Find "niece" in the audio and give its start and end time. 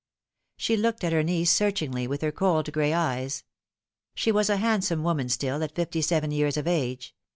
1.21-1.51